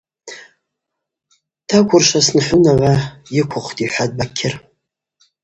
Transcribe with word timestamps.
Даквуыршвызтын 1.67 2.39
хӏунагӏва 2.45 2.93
ыквухтӏ,– 3.41 3.79
йхӏватӏ 3.85 4.15
Бакьыр. 4.17 4.53